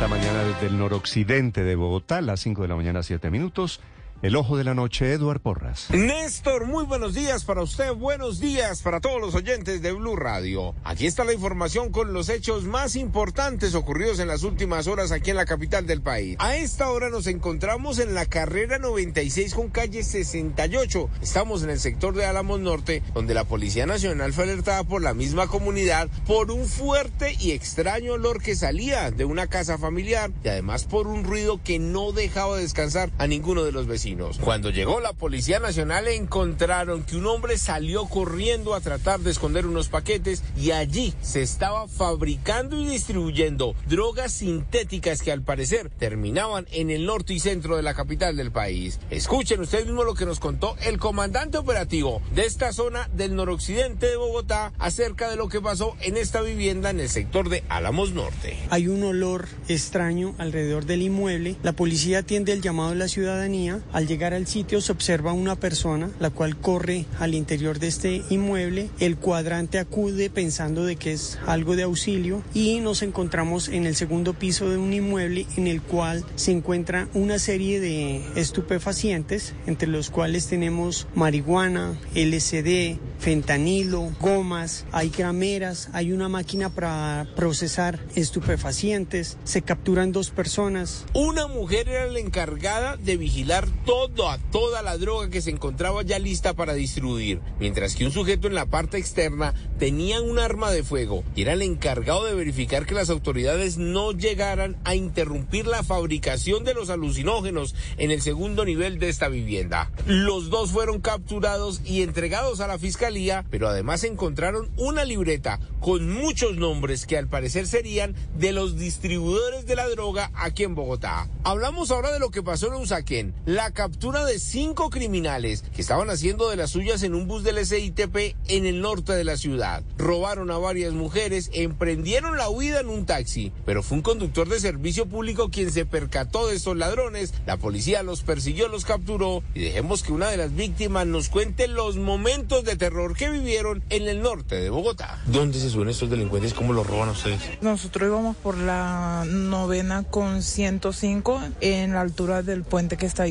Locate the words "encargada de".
92.18-93.18